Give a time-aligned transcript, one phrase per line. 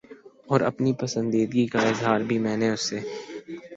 [0.47, 2.99] اور اپنی پسندیدگی کا اظہار بھی میں نے اس سے